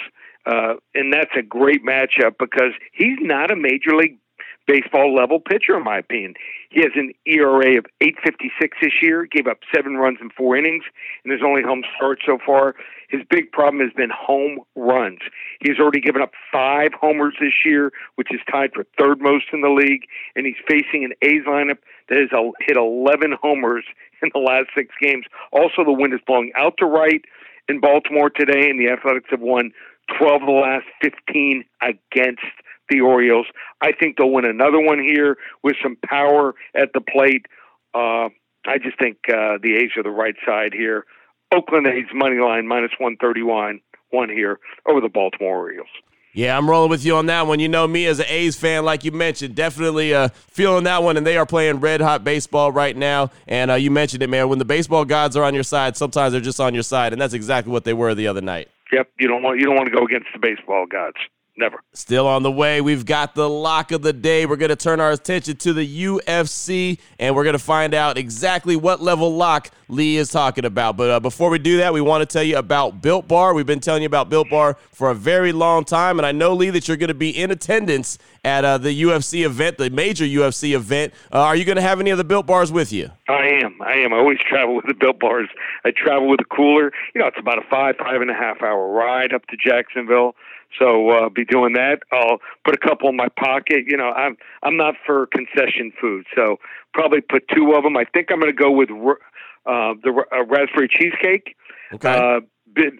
uh, 0.45 0.75
and 0.93 1.11
that's 1.11 1.31
a 1.37 1.41
great 1.41 1.83
matchup 1.83 2.35
because 2.39 2.73
he's 2.93 3.17
not 3.19 3.51
a 3.51 3.55
major 3.55 3.95
league 3.95 4.19
baseball 4.67 5.15
level 5.15 5.39
pitcher, 5.39 5.77
in 5.77 5.83
my 5.83 5.97
opinion. 5.97 6.35
He 6.69 6.81
has 6.81 6.91
an 6.95 7.13
ERA 7.25 7.77
of 7.77 7.85
8.56 8.01 8.69
this 8.81 8.91
year, 9.01 9.25
gave 9.25 9.47
up 9.47 9.59
seven 9.73 9.95
runs 9.95 10.19
in 10.21 10.29
four 10.29 10.55
innings, 10.57 10.83
and 11.23 11.31
his 11.31 11.41
only 11.43 11.63
home 11.63 11.83
start 11.95 12.19
so 12.25 12.37
far. 12.45 12.75
His 13.09 13.21
big 13.29 13.51
problem 13.51 13.81
has 13.81 13.93
been 13.95 14.09
home 14.09 14.59
runs. 14.75 15.19
He's 15.61 15.79
already 15.79 16.01
given 16.01 16.21
up 16.21 16.31
five 16.51 16.91
homers 16.99 17.35
this 17.39 17.53
year, 17.65 17.91
which 18.15 18.27
is 18.33 18.41
tied 18.51 18.71
for 18.73 18.85
third 18.99 19.21
most 19.21 19.45
in 19.53 19.61
the 19.61 19.69
league, 19.69 20.03
and 20.35 20.45
he's 20.45 20.59
facing 20.67 21.05
an 21.05 21.13
A's 21.21 21.45
lineup 21.47 21.79
that 22.09 22.17
has 22.19 22.29
hit 22.67 22.75
11 22.75 23.35
homers 23.41 23.85
in 24.21 24.29
the 24.33 24.39
last 24.39 24.67
six 24.75 24.93
games. 25.01 25.25
Also, 25.51 25.85
the 25.85 25.93
wind 25.93 26.13
is 26.13 26.19
blowing 26.27 26.51
out 26.57 26.75
to 26.79 26.85
right 26.85 27.23
in 27.69 27.79
Baltimore 27.79 28.29
today, 28.29 28.69
and 28.69 28.79
the 28.79 28.89
Athletics 28.89 29.29
have 29.31 29.41
won 29.41 29.71
12 30.19 30.41
of 30.41 30.47
the 30.47 30.51
last 30.51 30.85
15 31.01 31.63
against 31.81 32.43
the 32.89 33.01
Orioles. 33.01 33.47
I 33.81 33.91
think 33.91 34.17
they'll 34.17 34.31
win 34.31 34.45
another 34.45 34.79
one 34.79 34.99
here 34.99 35.37
with 35.63 35.75
some 35.81 35.97
power 36.05 36.55
at 36.75 36.93
the 36.93 37.01
plate. 37.01 37.45
Uh, 37.93 38.29
I 38.65 38.77
just 38.81 38.99
think 38.99 39.17
uh, 39.29 39.57
the 39.61 39.75
A's 39.77 39.91
are 39.97 40.03
the 40.03 40.09
right 40.09 40.35
side 40.45 40.73
here. 40.73 41.05
Oakland 41.53 41.87
A's 41.87 42.05
money 42.13 42.39
line 42.39 42.67
minus 42.67 42.91
131 42.99 43.79
one 44.11 44.29
here 44.29 44.59
over 44.87 45.01
the 45.01 45.09
Baltimore 45.09 45.57
Orioles. 45.57 45.87
Yeah, 46.33 46.55
I'm 46.55 46.69
rolling 46.69 46.91
with 46.91 47.03
you 47.03 47.15
on 47.15 47.25
that 47.27 47.47
one. 47.47 47.59
You 47.59 47.67
know 47.67 47.87
me 47.87 48.05
as 48.05 48.19
an 48.19 48.27
A's 48.29 48.55
fan, 48.55 48.85
like 48.85 49.03
you 49.03 49.11
mentioned, 49.11 49.55
definitely 49.55 50.13
uh, 50.13 50.27
feeling 50.51 50.83
that 50.83 51.01
one. 51.01 51.17
And 51.17 51.25
they 51.25 51.35
are 51.35 51.47
playing 51.47 51.79
red 51.79 51.99
hot 51.99 52.23
baseball 52.23 52.71
right 52.71 52.95
now. 52.95 53.31
And 53.47 53.71
uh, 53.71 53.75
you 53.75 53.89
mentioned 53.89 54.21
it, 54.21 54.29
man. 54.29 54.47
When 54.47 54.59
the 54.59 54.65
baseball 54.65 55.03
gods 55.03 55.35
are 55.35 55.43
on 55.43 55.55
your 55.55 55.63
side, 55.63 55.97
sometimes 55.97 56.33
they're 56.33 56.41
just 56.41 56.59
on 56.59 56.75
your 56.75 56.83
side, 56.83 57.11
and 57.11 57.19
that's 57.19 57.33
exactly 57.33 57.73
what 57.73 57.85
they 57.85 57.93
were 57.93 58.13
the 58.13 58.27
other 58.27 58.41
night. 58.41 58.69
Yep, 58.91 59.09
you 59.19 59.27
don't 59.27 59.41
want 59.41 59.59
you 59.59 59.65
don't 59.65 59.75
want 59.75 59.89
to 59.89 59.95
go 59.95 60.05
against 60.05 60.27
the 60.31 60.39
baseball 60.39 60.85
gods. 60.85 61.17
Never. 61.57 61.79
Still 61.93 62.27
on 62.27 62.43
the 62.43 62.51
way. 62.51 62.81
We've 62.81 63.03
got 63.03 63.33
the 63.33 63.49
lock 63.49 63.91
of 63.91 64.03
the 64.03 64.13
day. 64.13 64.45
We're 64.45 64.57
going 64.57 64.69
to 64.69 64.75
turn 64.75 64.99
our 64.99 65.11
attention 65.11 65.57
to 65.57 65.73
the 65.73 66.03
UFC 66.03 66.99
and 67.17 67.35
we're 67.35 67.43
going 67.43 67.53
to 67.53 67.59
find 67.59 67.95
out 67.95 68.15
exactly 68.15 68.75
what 68.75 69.01
level 69.01 69.35
lock 69.35 69.71
Lee 69.87 70.17
is 70.17 70.29
talking 70.29 70.65
about. 70.65 70.97
But 70.97 71.09
uh, 71.09 71.19
before 71.19 71.49
we 71.49 71.57
do 71.57 71.77
that, 71.77 71.93
we 71.93 72.01
want 72.01 72.21
to 72.21 72.31
tell 72.31 72.43
you 72.43 72.57
about 72.57 73.01
Built 73.01 73.27
Bar. 73.27 73.55
We've 73.55 73.65
been 73.65 73.79
telling 73.79 74.03
you 74.03 74.07
about 74.07 74.29
Built 74.29 74.51
Bar 74.51 74.77
for 74.91 75.09
a 75.09 75.15
very 75.15 75.51
long 75.51 75.83
time. 75.83 76.19
And 76.19 76.27
I 76.27 76.31
know, 76.31 76.53
Lee, 76.53 76.69
that 76.69 76.87
you're 76.87 76.97
going 76.97 77.07
to 77.07 77.15
be 77.15 77.31
in 77.31 77.49
attendance 77.49 78.19
at 78.45 78.63
uh, 78.63 78.77
the 78.77 79.01
UFC 79.01 79.43
event, 79.43 79.79
the 79.79 79.89
major 79.89 80.25
UFC 80.25 80.75
event. 80.75 81.11
Uh, 81.33 81.39
are 81.39 81.55
you 81.55 81.65
going 81.65 81.77
to 81.77 81.81
have 81.81 81.99
any 81.99 82.11
of 82.11 82.19
the 82.19 82.23
Built 82.23 82.45
Bars 82.45 82.71
with 82.71 82.93
you? 82.93 83.09
I 83.27 83.47
am. 83.63 83.81
I 83.81 83.93
am. 83.93 84.13
I 84.13 84.17
always 84.17 84.39
travel 84.39 84.75
with 84.75 84.85
the 84.85 84.93
Built 84.93 85.19
Bars. 85.19 85.49
I 85.83 85.91
travel 85.91 86.29
with 86.29 86.39
a 86.39 86.55
cooler. 86.55 86.91
You 87.15 87.21
know, 87.21 87.27
it's 87.27 87.39
about 87.39 87.57
a 87.57 87.67
five, 87.67 87.95
five 87.97 88.21
and 88.21 88.29
a 88.29 88.35
half 88.35 88.61
hour 88.61 88.91
ride 88.91 89.33
up 89.33 89.47
to 89.47 89.57
Jacksonville. 89.57 90.35
So 90.79 91.09
uh, 91.09 91.29
be 91.29 91.45
doing 91.45 91.73
that. 91.73 91.99
I'll 92.11 92.39
put 92.65 92.75
a 92.75 92.77
couple 92.77 93.09
in 93.09 93.15
my 93.15 93.29
pocket. 93.39 93.85
You 93.87 93.97
know, 93.97 94.09
I'm 94.09 94.37
I'm 94.63 94.77
not 94.77 94.95
for 95.05 95.27
concession 95.27 95.91
food, 95.99 96.25
so 96.35 96.57
probably 96.93 97.21
put 97.21 97.47
two 97.53 97.73
of 97.73 97.83
them. 97.83 97.97
I 97.97 98.05
think 98.05 98.27
I'm 98.31 98.39
going 98.39 98.55
to 98.55 98.63
go 98.63 98.71
with 98.71 98.89
uh, 98.89 99.93
the 100.03 100.23
uh, 100.31 100.45
raspberry 100.45 100.89
cheesecake. 100.89 101.55
Okay. 101.93 102.09
Uh, 102.09 102.41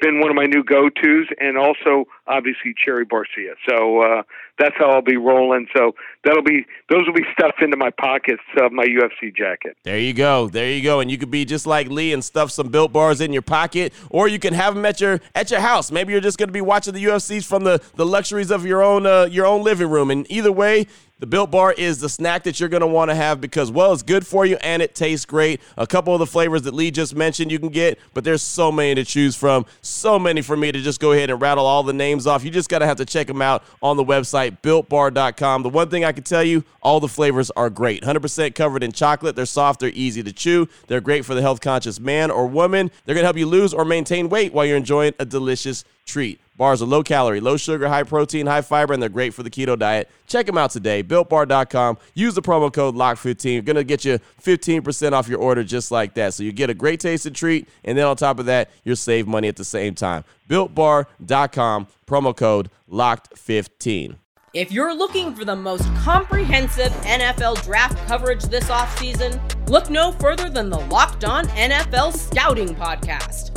been 0.01 0.19
one 0.19 0.29
of 0.29 0.35
my 0.35 0.45
new 0.45 0.63
go-tos, 0.63 1.27
and 1.39 1.57
also 1.57 2.05
obviously 2.27 2.73
cherry 2.83 3.05
barcia. 3.05 3.53
So 3.67 4.01
uh, 4.01 4.23
that's 4.59 4.75
how 4.77 4.89
I'll 4.89 5.01
be 5.01 5.17
rolling. 5.17 5.67
So 5.75 5.95
that'll 6.23 6.43
be 6.43 6.65
those 6.89 7.05
will 7.05 7.13
be 7.13 7.25
stuffed 7.33 7.61
into 7.61 7.77
my 7.77 7.89
pockets 7.89 8.41
of 8.59 8.71
my 8.71 8.85
UFC 8.85 9.35
jacket. 9.35 9.77
There 9.83 9.99
you 9.99 10.13
go, 10.13 10.47
there 10.47 10.71
you 10.71 10.81
go, 10.81 10.99
and 10.99 11.09
you 11.09 11.17
could 11.17 11.31
be 11.31 11.45
just 11.45 11.65
like 11.65 11.87
Lee 11.89 12.13
and 12.13 12.23
stuff 12.23 12.51
some 12.51 12.69
built 12.69 12.91
bars 12.91 13.21
in 13.21 13.33
your 13.33 13.41
pocket, 13.41 13.93
or 14.09 14.27
you 14.27 14.39
can 14.39 14.53
have 14.53 14.75
them 14.75 14.85
at 14.85 14.99
your 15.01 15.19
at 15.35 15.51
your 15.51 15.59
house. 15.59 15.91
Maybe 15.91 16.11
you're 16.11 16.21
just 16.21 16.37
going 16.37 16.49
to 16.49 16.53
be 16.53 16.61
watching 16.61 16.93
the 16.93 17.03
UFCs 17.05 17.45
from 17.45 17.63
the 17.63 17.81
the 17.95 18.05
luxuries 18.05 18.51
of 18.51 18.65
your 18.65 18.83
own 18.83 19.05
uh, 19.05 19.25
your 19.25 19.45
own 19.45 19.63
living 19.63 19.89
room. 19.89 20.11
And 20.11 20.29
either 20.31 20.51
way, 20.51 20.87
the 21.19 21.25
Built 21.25 21.49
Bar 21.49 21.73
is 21.73 21.99
the 21.99 22.09
snack 22.09 22.43
that 22.43 22.59
you're 22.59 22.69
going 22.69 22.81
to 22.81 22.87
want 22.87 23.09
to 23.09 23.15
have 23.15 23.41
because, 23.41 23.71
well, 23.71 23.91
it's 23.91 24.03
good 24.03 24.25
for 24.25 24.45
you 24.45 24.57
and 24.57 24.83
it 24.83 24.93
tastes 24.93 25.25
great. 25.25 25.61
A 25.75 25.87
couple 25.87 26.13
of 26.13 26.19
the 26.19 26.27
flavors 26.27 26.61
that 26.63 26.75
Lee 26.75 26.91
just 26.91 27.15
mentioned 27.15 27.51
you 27.51 27.57
can 27.57 27.69
get, 27.69 27.97
but 28.13 28.23
there's 28.23 28.43
so 28.43 28.71
many 28.71 28.93
to 28.95 29.03
choose 29.03 29.35
from. 29.35 29.65
So 29.81 30.19
many 30.19 30.43
for 30.43 30.55
me 30.55 30.71
to 30.71 30.79
just 30.79 30.99
go 30.99 31.13
ahead 31.13 31.31
and 31.31 31.41
rattle 31.41 31.65
all 31.65 31.81
the 31.81 31.93
names 31.93 32.16
off. 32.25 32.43
You 32.43 32.49
just 32.49 32.69
got 32.69 32.79
to 32.79 32.87
have 32.87 32.97
to 32.97 33.05
check 33.05 33.27
them 33.27 33.41
out 33.41 33.63
on 33.81 33.97
the 33.97 34.03
website, 34.03 34.61
builtbar.com. 34.61 35.63
The 35.63 35.69
one 35.69 35.89
thing 35.89 36.05
I 36.05 36.11
can 36.13 36.23
tell 36.23 36.43
you, 36.43 36.63
all 36.81 36.99
the 36.99 37.07
flavors 37.07 37.51
are 37.51 37.69
great. 37.69 38.03
100% 38.03 38.55
covered 38.55 38.83
in 38.83 38.91
chocolate. 38.91 39.35
They're 39.35 39.45
soft, 39.45 39.81
they're 39.81 39.91
easy 39.93 40.23
to 40.23 40.33
chew. 40.33 40.67
They're 40.87 41.01
great 41.01 41.25
for 41.25 41.35
the 41.35 41.41
health 41.41 41.61
conscious 41.61 41.99
man 41.99 42.31
or 42.31 42.47
woman. 42.47 42.89
They're 43.05 43.15
going 43.15 43.23
to 43.23 43.27
help 43.27 43.37
you 43.37 43.45
lose 43.45 43.73
or 43.73 43.85
maintain 43.85 44.29
weight 44.29 44.53
while 44.53 44.65
you're 44.65 44.77
enjoying 44.77 45.13
a 45.19 45.25
delicious 45.25 45.83
treat. 46.07 46.39
Bars 46.57 46.81
are 46.81 46.87
low 46.87 47.03
calorie, 47.03 47.39
low 47.39 47.55
sugar, 47.55 47.87
high 47.87 48.01
protein, 48.01 48.47
high 48.47 48.61
fiber, 48.61 48.93
and 48.93 49.01
they're 49.01 49.09
great 49.09 49.33
for 49.33 49.43
the 49.43 49.49
keto 49.49 49.77
diet. 49.77 50.09
Check 50.25 50.47
them 50.47 50.57
out 50.57 50.71
today. 50.71 51.03
BuiltBar.com. 51.03 51.99
Use 52.15 52.33
the 52.33 52.41
promo 52.41 52.73
code 52.73 52.95
LOCK15. 52.95 53.53
You're 53.53 53.61
going 53.61 53.75
to 53.75 53.83
get 53.83 54.03
you 54.03 54.19
15% 54.41 55.11
off 55.11 55.27
your 55.27 55.39
order 55.39 55.63
just 55.63 55.91
like 55.91 56.15
that. 56.15 56.33
So 56.33 56.41
you 56.41 56.51
get 56.51 56.71
a 56.71 56.73
great 56.73 56.99
tasting 56.99 57.33
treat, 57.33 57.69
and 57.83 57.95
then 57.95 58.07
on 58.07 58.15
top 58.15 58.39
of 58.39 58.47
that, 58.47 58.71
you'll 58.83 58.95
save 58.95 59.27
money 59.27 59.47
at 59.47 59.55
the 59.55 59.65
same 59.65 59.93
time. 59.93 60.23
BuiltBar.com. 60.49 61.87
Promo 62.07 62.35
code 62.35 62.69
LOCKED15. 62.91 64.15
If 64.53 64.71
you're 64.71 64.95
looking 64.95 65.35
for 65.35 65.45
the 65.45 65.55
most 65.55 65.83
comprehensive 65.97 66.91
NFL 67.03 67.63
draft 67.63 67.97
coverage 68.07 68.43
this 68.45 68.69
offseason, 68.69 69.39
look 69.69 69.89
no 69.91 70.13
further 70.13 70.49
than 70.49 70.69
the 70.69 70.79
Locked 70.79 71.25
On 71.25 71.45
NFL 71.49 72.13
Scouting 72.15 72.73
Podcast. 72.73 73.56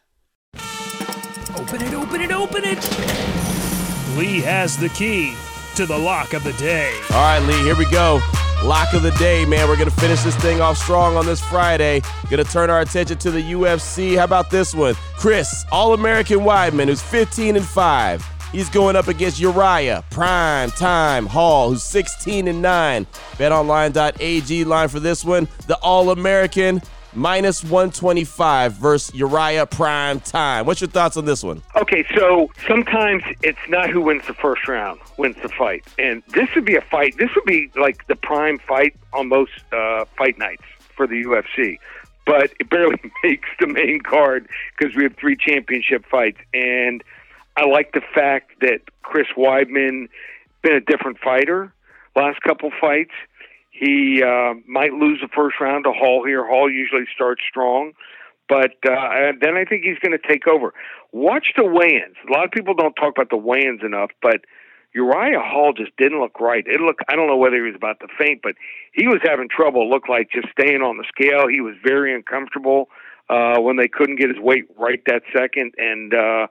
Open 1.55 1.81
it, 1.81 1.93
open 1.93 2.21
it, 2.21 2.31
open 2.31 2.61
it. 2.63 2.77
Lee 4.17 4.39
has 4.41 4.77
the 4.77 4.89
key 4.89 5.35
to 5.75 5.85
the 5.85 5.97
lock 5.97 6.33
of 6.33 6.43
the 6.43 6.53
day. 6.53 6.97
All 7.11 7.17
right, 7.17 7.39
Lee, 7.39 7.61
here 7.63 7.75
we 7.75 7.89
go. 7.91 8.21
Lock 8.63 8.93
of 8.93 9.01
the 9.03 9.11
day, 9.11 9.43
man. 9.45 9.67
We're 9.67 9.75
going 9.75 9.89
to 9.89 9.95
finish 9.95 10.21
this 10.21 10.35
thing 10.37 10.61
off 10.61 10.77
strong 10.77 11.17
on 11.17 11.25
this 11.25 11.41
Friday. 11.41 12.01
Going 12.29 12.43
to 12.43 12.49
turn 12.49 12.69
our 12.69 12.81
attention 12.81 13.17
to 13.17 13.31
the 13.31 13.41
UFC. 13.41 14.17
How 14.17 14.23
about 14.23 14.49
this 14.49 14.73
one? 14.73 14.95
Chris, 15.17 15.65
All 15.71 15.93
American 15.93 16.39
Weidman, 16.39 16.87
who's 16.87 17.01
15 17.01 17.57
and 17.57 17.65
5. 17.65 18.25
He's 18.51 18.69
going 18.69 18.95
up 18.95 19.07
against 19.07 19.39
Uriah 19.39 20.03
Prime 20.09 20.71
Time 20.71 21.25
Hall, 21.25 21.71
who's 21.71 21.83
16 21.83 22.47
and 22.47 22.61
9. 22.61 23.05
BetOnline.ag 23.37 24.63
line 24.63 24.87
for 24.89 24.99
this 24.99 25.25
one. 25.25 25.47
The 25.67 25.75
All 25.77 26.11
American 26.11 26.81
minus 27.13 27.63
125 27.63 28.73
versus 28.73 29.13
Uriah 29.15 29.65
Prime 29.65 30.19
Time. 30.19 30.65
What's 30.65 30.81
your 30.81 30.89
thoughts 30.89 31.17
on 31.17 31.25
this 31.25 31.43
one? 31.43 31.61
Okay, 31.75 32.05
so 32.15 32.49
sometimes 32.67 33.23
it's 33.41 33.59
not 33.69 33.89
who 33.89 34.01
wins 34.01 34.25
the 34.27 34.33
first 34.33 34.67
round 34.67 34.99
wins 35.17 35.35
the 35.41 35.49
fight, 35.49 35.85
and 35.99 36.23
this 36.33 36.49
would 36.55 36.65
be 36.65 36.75
a 36.75 36.81
fight. 36.81 37.15
This 37.17 37.29
would 37.35 37.45
be 37.45 37.71
like 37.75 38.07
the 38.07 38.15
prime 38.15 38.59
fight 38.59 38.95
on 39.13 39.29
most 39.29 39.51
uh, 39.71 40.05
fight 40.17 40.37
nights 40.37 40.63
for 40.95 41.07
the 41.07 41.23
UFC. 41.23 41.77
But 42.25 42.51
it 42.59 42.69
barely 42.69 42.97
makes 43.23 43.49
the 43.59 43.67
main 43.67 44.01
card 44.01 44.47
because 44.77 44.95
we 44.95 45.03
have 45.03 45.15
three 45.15 45.35
championship 45.35 46.05
fights, 46.05 46.39
and 46.53 47.03
I 47.57 47.65
like 47.65 47.93
the 47.93 48.01
fact 48.13 48.61
that 48.61 48.81
Chris 49.03 49.27
Weidman 49.37 50.07
been 50.61 50.73
a 50.73 50.81
different 50.81 51.17
fighter 51.19 51.73
last 52.15 52.41
couple 52.41 52.71
fights. 52.79 53.11
He 53.81 54.21
uh, 54.21 54.53
might 54.67 54.93
lose 54.93 55.19
the 55.21 55.27
first 55.35 55.55
round 55.59 55.85
to 55.85 55.91
Hall 55.91 56.23
here. 56.23 56.45
Hall 56.45 56.69
usually 56.69 57.05
starts 57.15 57.41
strong, 57.49 57.93
but 58.47 58.77
uh, 58.85 59.33
then 59.41 59.57
I 59.57 59.65
think 59.65 59.83
he's 59.83 59.97
going 59.97 60.13
to 60.13 60.21
take 60.21 60.47
over. 60.47 60.75
Watch 61.11 61.47
the 61.57 61.65
weigh-ins. 61.65 62.15
A 62.29 62.31
lot 62.31 62.45
of 62.45 62.51
people 62.51 62.75
don't 62.75 62.93
talk 62.93 63.15
about 63.17 63.31
the 63.31 63.41
weigh-ins 63.41 63.81
enough, 63.83 64.11
but 64.21 64.41
Uriah 64.93 65.41
Hall 65.41 65.73
just 65.73 65.97
didn't 65.97 66.19
look 66.19 66.39
right. 66.39 66.63
It 66.67 66.79
looked 66.79 67.01
I 67.09 67.15
don't 67.15 67.25
know 67.25 67.37
whether 67.37 67.55
he 67.55 67.63
was 67.63 67.75
about 67.75 67.99
to 68.01 68.07
faint, 68.19 68.41
but 68.43 68.53
he 68.93 69.07
was 69.07 69.19
having 69.23 69.47
trouble. 69.49 69.81
It 69.81 69.89
looked 69.89 70.09
like 70.09 70.29
just 70.29 70.49
staying 70.51 70.83
on 70.83 70.97
the 70.97 71.05
scale. 71.09 71.47
He 71.47 71.61
was 71.61 71.73
very 71.83 72.13
uncomfortable 72.13 72.89
uh, 73.31 73.57
when 73.61 73.77
they 73.77 73.87
couldn't 73.87 74.17
get 74.17 74.29
his 74.29 74.37
weight 74.37 74.65
right 74.77 75.01
that 75.07 75.23
second, 75.35 75.73
and 75.79 76.13
uh, 76.13 76.47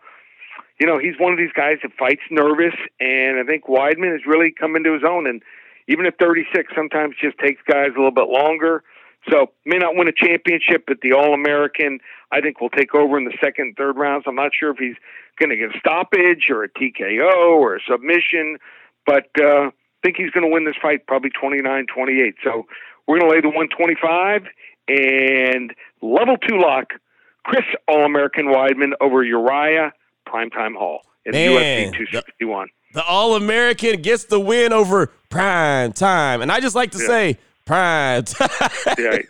you 0.81 0.87
know, 0.87 0.99
he's 0.99 1.15
one 1.21 1.31
of 1.31 1.39
these 1.39 1.53
guys 1.55 1.77
that 1.83 1.93
fights 1.97 2.23
nervous, 2.31 2.75
and 2.99 3.39
I 3.39 3.45
think 3.45 3.67
Weidman 3.67 4.11
has 4.11 4.27
really 4.27 4.51
come 4.51 4.75
into 4.75 4.95
his 4.95 5.03
own. 5.07 5.29
And 5.29 5.43
even 5.91 6.07
at 6.07 6.19
36, 6.19 6.73
sometimes 6.75 7.17
just 7.21 7.37
takes 7.39 7.61
guys 7.67 7.89
a 7.89 7.99
little 7.99 8.13
bit 8.13 8.29
longer. 8.29 8.85
So 9.31 9.49
may 9.67 9.77
not 9.77 9.97
win 9.97 10.09
a 10.09 10.13
championship, 10.13 10.85
but 10.87 10.99
the 11.03 11.13
All 11.13 11.35
American, 11.35 11.99
I 12.31 12.41
think, 12.41 12.61
will 12.61 12.71
take 12.71 12.95
over 12.95 13.19
in 13.19 13.25
the 13.25 13.37
second, 13.43 13.75
third 13.77 13.97
rounds. 13.97 14.25
I'm 14.27 14.37
not 14.37 14.53
sure 14.59 14.71
if 14.71 14.79
he's 14.79 14.97
going 15.39 15.51
to 15.51 15.57
get 15.57 15.75
a 15.75 15.79
stoppage 15.79 16.47
or 16.49 16.63
a 16.63 16.69
TKO 16.69 17.59
or 17.59 17.77
a 17.77 17.81
submission, 17.91 18.59
but 19.05 19.29
uh, 19.39 19.67
I 19.67 19.71
think 20.03 20.17
he's 20.17 20.31
going 20.31 20.49
to 20.49 20.53
win 20.53 20.65
this 20.65 20.77
fight 20.81 21.07
probably 21.07 21.31
29-28. 21.31 22.35
So 22.45 22.67
we're 23.07 23.19
going 23.19 23.29
to 23.29 23.35
lay 23.35 23.41
the 23.41 23.49
125 23.49 24.45
and 24.89 25.75
level 26.01 26.37
two 26.37 26.59
lock 26.59 26.93
Chris 27.45 27.65
All 27.89 28.05
American 28.05 28.47
Weidman 28.47 28.93
over 29.01 29.25
Uriah 29.25 29.93
Primetime 30.27 30.77
Hall 30.77 31.01
in 31.27 31.33
Man, 31.33 31.51
UFC 31.51 31.93
261. 31.93 32.69
The 32.69 32.80
All 33.07 33.35
American 33.37 34.03
gets 34.03 34.25
the 34.25 34.41
win 34.41 34.73
over 34.73 35.09
Prime 35.29 35.93
Time. 35.93 36.43
And 36.43 36.51
I 36.51 36.61
just 36.61 36.75
like 36.75 36.91
to 36.93 36.99
Yeah. 36.99 37.07
say, 37.07 37.39
Prime 37.67 38.25
Time. 38.25 38.49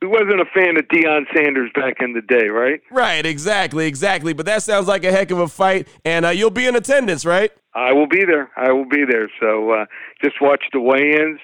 Who 0.00 0.08
wasn't 0.08 0.40
a 0.40 0.44
fan 0.46 0.76
of 0.76 0.88
Deion 0.88 1.26
Sanders 1.32 1.70
back 1.76 1.98
in 2.00 2.12
the 2.12 2.22
day, 2.22 2.48
right? 2.48 2.80
right, 2.90 3.24
exactly, 3.24 3.86
exactly. 3.86 4.32
But 4.32 4.46
that 4.46 4.64
sounds 4.64 4.88
like 4.88 5.04
a 5.04 5.12
heck 5.12 5.30
of 5.30 5.38
a 5.38 5.46
fight. 5.46 5.86
And 6.04 6.24
uh, 6.26 6.30
you'll 6.30 6.50
be 6.50 6.66
in 6.66 6.74
attendance, 6.74 7.24
right? 7.24 7.52
I 7.74 7.92
will 7.92 8.08
be 8.08 8.24
there. 8.24 8.50
I 8.56 8.72
will 8.72 8.84
be 8.88 9.04
there. 9.08 9.30
So 9.38 9.70
uh, 9.70 9.86
just 10.22 10.40
watch 10.40 10.64
the 10.72 10.80
weigh-ins 10.80 11.38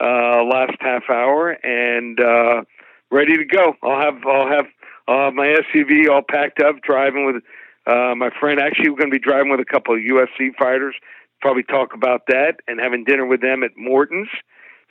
uh, 0.00 0.44
last 0.44 0.76
half 0.78 1.02
hour 1.10 1.50
and 1.64 2.20
uh, 2.20 2.62
ready 3.10 3.36
to 3.36 3.44
go. 3.44 3.74
I'll 3.82 4.00
have 4.00 4.24
I'll 4.24 4.48
have 4.48 4.66
uh, 5.08 5.30
my 5.32 5.56
SUV 5.74 6.08
all 6.08 6.22
packed 6.22 6.60
up, 6.60 6.82
driving 6.82 7.26
with 7.26 7.42
uh, 7.86 8.14
my 8.16 8.30
friend. 8.38 8.60
Actually, 8.60 8.90
we're 8.90 8.98
going 8.98 9.10
to 9.10 9.18
be 9.18 9.22
driving 9.22 9.50
with 9.50 9.60
a 9.60 9.64
couple 9.64 9.94
of 9.94 10.00
UFC 10.00 10.54
fighters. 10.58 10.94
Probably 11.40 11.62
talk 11.62 11.94
about 11.94 12.22
that 12.28 12.60
and 12.66 12.80
having 12.80 13.04
dinner 13.04 13.26
with 13.26 13.40
them 13.40 13.62
at 13.62 13.72
Morton's. 13.76 14.28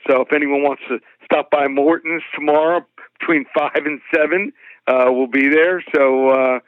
So 0.08 0.20
if 0.20 0.32
anyone 0.32 0.62
wants 0.62 0.82
to 0.88 0.98
stop 1.24 1.50
by 1.50 1.68
Morton's 1.68 2.22
tomorrow 2.34 2.86
between 3.18 3.44
five 3.56 3.84
and 3.84 4.00
seven, 4.14 4.52
uh, 4.86 5.06
we'll 5.08 5.26
be 5.26 5.48
there. 5.48 5.82
So 5.94 6.28
uh, 6.30 6.58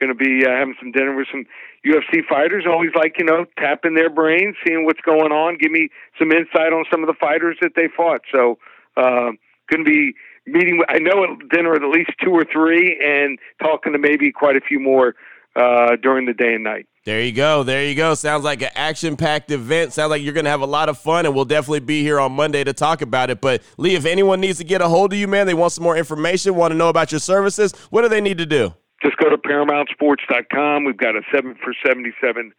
going 0.00 0.08
to 0.08 0.14
be 0.14 0.44
uh, 0.46 0.50
having 0.50 0.74
some 0.80 0.92
dinner 0.92 1.14
with 1.14 1.28
some 1.30 1.44
UFC 1.84 2.24
fighters. 2.28 2.64
Always 2.66 2.90
like 2.96 3.16
you 3.18 3.24
know 3.24 3.44
tapping 3.58 3.94
their 3.94 4.10
brains, 4.10 4.56
seeing 4.66 4.84
what's 4.84 5.00
going 5.00 5.32
on, 5.32 5.58
give 5.58 5.70
me 5.70 5.88
some 6.18 6.32
insight 6.32 6.72
on 6.72 6.84
some 6.90 7.02
of 7.02 7.06
the 7.06 7.14
fighters 7.20 7.56
that 7.60 7.72
they 7.76 7.88
fought. 7.94 8.22
So 8.32 8.58
uh, 8.96 9.32
going 9.70 9.84
to 9.84 9.90
be 9.90 10.14
meeting. 10.46 10.78
With, 10.78 10.88
I 10.88 10.98
know 10.98 11.24
at 11.24 11.48
dinner 11.50 11.74
at 11.74 11.82
least 11.82 12.10
two 12.22 12.30
or 12.30 12.44
three, 12.50 12.98
and 13.02 13.38
talking 13.62 13.92
to 13.92 13.98
maybe 13.98 14.32
quite 14.32 14.56
a 14.56 14.60
few 14.60 14.80
more 14.80 15.14
uh, 15.56 15.96
during 16.02 16.26
the 16.26 16.34
day 16.34 16.54
and 16.54 16.64
night. 16.64 16.86
There 17.04 17.22
you 17.22 17.32
go. 17.32 17.62
There 17.62 17.84
you 17.84 17.94
go. 17.94 18.14
Sounds 18.14 18.44
like 18.44 18.62
an 18.62 18.70
action 18.74 19.16
packed 19.16 19.50
event. 19.50 19.92
Sounds 19.92 20.10
like 20.10 20.22
you're 20.22 20.34
going 20.34 20.44
to 20.44 20.50
have 20.50 20.60
a 20.60 20.66
lot 20.66 20.88
of 20.88 20.98
fun, 20.98 21.24
and 21.24 21.34
we'll 21.34 21.44
definitely 21.44 21.80
be 21.80 22.02
here 22.02 22.18
on 22.18 22.32
Monday 22.32 22.64
to 22.64 22.72
talk 22.72 23.00
about 23.00 23.30
it. 23.30 23.40
But, 23.40 23.62
Lee, 23.78 23.94
if 23.94 24.04
anyone 24.04 24.40
needs 24.40 24.58
to 24.58 24.64
get 24.64 24.80
a 24.82 24.88
hold 24.88 25.12
of 25.12 25.18
you, 25.18 25.28
man, 25.28 25.46
they 25.46 25.54
want 25.54 25.72
some 25.72 25.84
more 25.84 25.96
information, 25.96 26.56
want 26.56 26.72
to 26.72 26.76
know 26.76 26.88
about 26.88 27.12
your 27.12 27.20
services, 27.20 27.72
what 27.90 28.02
do 28.02 28.08
they 28.08 28.20
need 28.20 28.38
to 28.38 28.46
do? 28.46 28.74
just 29.02 29.16
go 29.18 29.28
to 29.28 29.38
ParamountSports.com. 29.38 30.84
We've 30.84 30.96
got 30.96 31.16
a 31.16 31.22
seven 31.32 31.54
for 31.62 31.74
seventy-seven 31.86 32.52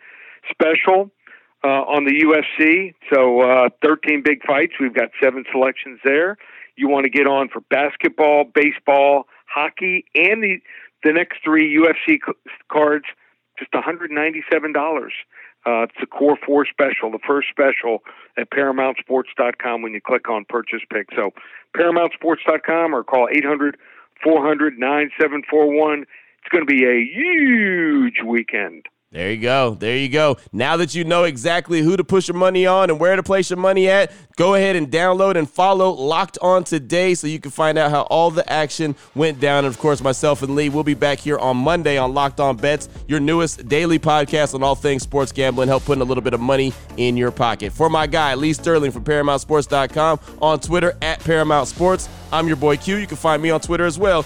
special 0.50 1.12
uh, 1.64 1.68
on 1.68 2.06
the 2.06 2.14
UFC. 2.14 2.94
So 3.14 3.42
uh, 3.42 3.70
thirteen 3.84 4.22
big 4.24 4.46
fights. 4.46 4.74
We've 4.80 4.94
got 4.94 5.10
seven 5.22 5.44
selections 5.52 6.00
there. 6.04 6.38
You 6.76 6.90
want 6.90 7.06
to 7.06 7.10
get 7.10 7.28
on 7.28 7.50
for 7.50 7.62
basketball, 7.70 8.46
baseball, 8.54 9.28
hockey, 9.48 10.06
and 10.16 10.44
the 10.44 10.60
the 11.04 11.14
next 11.14 11.40
three 11.44 11.76
UFC 11.76 12.20
cards. 12.72 13.06
Just 13.58 13.74
one 13.74 13.84
hundred 13.84 14.12
ninety-seven 14.12 14.72
dollars. 14.74 15.14
Uh, 15.66 15.84
it's 15.84 15.96
a 16.02 16.06
core 16.06 16.38
four 16.46 16.66
special, 16.66 17.12
the 17.12 17.20
first 17.28 17.50
special 17.50 18.00
at 18.38 18.50
ParamountSports.com 18.52 19.82
when 19.82 19.94
you 19.94 20.00
click 20.00 20.30
on 20.30 20.46
purchase 20.48 20.82
pick. 20.92 21.08
So 21.16 21.32
ParamountSports.com 21.76 22.96
or 22.96 23.04
call 23.04 23.28
800 23.30 23.76
400 24.24 24.78
9741. 24.78 26.02
It's 26.02 26.50
going 26.50 26.66
to 26.66 26.72
be 26.72 26.86
a 26.86 27.04
huge 27.04 28.22
weekend. 28.26 28.86
There 29.10 29.32
you 29.32 29.42
go. 29.42 29.74
There 29.74 29.96
you 29.96 30.10
go. 30.10 30.36
Now 30.52 30.76
that 30.78 30.94
you 30.94 31.06
know 31.06 31.24
exactly 31.24 31.80
who 31.82 31.96
to 31.96 32.04
push 32.04 32.28
your 32.28 32.36
money 32.36 32.66
on 32.66 32.90
and 32.90 33.00
where 33.00 33.16
to 33.16 33.24
place 33.24 33.50
your 33.50 33.58
money 33.58 33.88
at, 33.88 34.12
go 34.36 34.56
ahead 34.56 34.76
and 34.76 34.92
download 34.92 35.38
and 35.38 35.50
follow 35.50 35.92
Locked 35.92 36.38
On 36.42 36.66
today 36.66 37.14
so 37.14 37.26
you 37.26 37.40
can 37.40 37.50
find 37.50 37.78
out 37.78 37.90
how 37.90 38.02
all 38.02 38.32
the 38.32 38.48
action 38.52 38.96
went 39.16 39.40
down. 39.40 39.60
And 39.64 39.74
of 39.74 39.80
course, 39.80 40.02
myself 40.02 40.44
and 40.44 40.56
Lee 40.56 40.68
will 40.68 40.84
be 40.84 40.94
back 40.94 41.20
here 41.20 41.38
on 41.38 41.56
Monday 41.56 41.98
on 41.98 42.14
Locked 42.14 42.42
On 42.42 42.58
Bets, 42.58 42.90
your 43.08 43.22
newest 43.22 43.70
daily 43.70 43.98
podcast 43.98 44.54
on 44.54 44.62
all 44.62 44.76
things 44.76 45.04
sports 45.04 45.32
gambling, 45.32 45.70
help 45.70 45.86
putting 45.86 46.02
a 46.02 46.06
little 46.06 46.24
bit 46.24 46.34
of 46.34 46.42
money 46.42 46.74
in 46.98 47.16
your 47.16 47.32
pocket. 47.32 47.72
For 47.72 47.90
my 47.90 48.08
guy, 48.08 48.36
Lee 48.36 48.52
Sterling 48.52 48.92
from 48.92 49.06
ParamountSports.com 49.06 50.20
on 50.42 50.60
Twitter 50.60 50.98
at 51.02 51.22
Paramount 51.22 51.70
Sports. 51.70 52.10
I'm 52.34 52.46
your 52.48 52.58
boy 52.58 52.76
Q. 52.76 52.98
You 52.98 53.08
can 53.08 53.16
find 53.16 53.42
me 53.42 53.52
on 53.52 53.62
Twitter 53.62 53.86
as 53.86 53.98
well 53.98 54.26